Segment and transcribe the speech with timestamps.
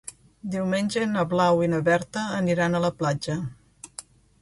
[0.55, 3.41] Diumenge na Blau i na Berta aniran a la platja.